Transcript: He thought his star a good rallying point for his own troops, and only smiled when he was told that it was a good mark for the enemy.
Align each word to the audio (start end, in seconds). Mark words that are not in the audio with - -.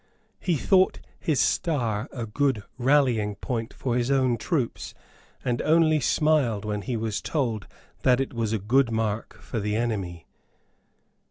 He 0.39 0.55
thought 0.57 0.99
his 1.19 1.39
star 1.39 2.09
a 2.11 2.25
good 2.25 2.63
rallying 2.79 3.35
point 3.35 3.71
for 3.71 3.95
his 3.95 4.09
own 4.09 4.35
troops, 4.35 4.95
and 5.45 5.61
only 5.61 5.99
smiled 5.99 6.65
when 6.65 6.81
he 6.81 6.97
was 6.97 7.21
told 7.21 7.67
that 8.01 8.19
it 8.19 8.33
was 8.33 8.51
a 8.51 8.57
good 8.57 8.89
mark 8.91 9.37
for 9.43 9.59
the 9.59 9.75
enemy. 9.75 10.25